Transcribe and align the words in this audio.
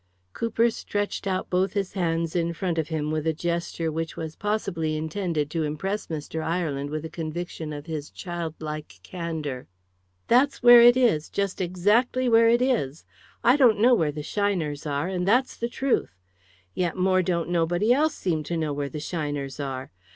Cooper 0.33 0.71
stretched 0.71 1.27
out 1.27 1.51
both 1.51 1.73
his 1.73 1.93
hands 1.93 2.35
in 2.35 2.53
front 2.53 2.79
of 2.79 2.87
him 2.87 3.11
with 3.11 3.27
a 3.27 3.35
gesture 3.37 3.91
which 3.91 4.17
was 4.17 4.35
possibly 4.35 4.97
intended 4.97 5.51
to 5.51 5.61
impress 5.61 6.07
Mr. 6.07 6.41
Ireland 6.43 6.89
with 6.89 7.05
a 7.05 7.07
conviction 7.09 7.71
of 7.71 7.85
his 7.85 8.09
childlike 8.09 8.99
candour. 9.03 9.67
"That's 10.27 10.63
where 10.63 10.81
it 10.81 10.97
is 10.97 11.29
just 11.29 11.61
exactly 11.61 12.27
where 12.27 12.49
it 12.49 12.63
is! 12.63 13.05
I 13.43 13.55
don't 13.55 13.77
know 13.79 13.93
where 13.93 14.11
the 14.11 14.23
shiners 14.23 14.87
are 14.87 15.07
and 15.07 15.27
that's 15.27 15.55
the 15.55 15.69
trewth! 15.69 16.15
Yet 16.73 16.97
more 16.97 17.21
don't 17.21 17.49
nobody 17.49 17.93
else 17.93 18.15
seem 18.15 18.41
to 18.45 18.57
know 18.57 18.73
where 18.73 18.89
the 18.89 18.99
shiners 18.99 19.59
are! 19.59 19.91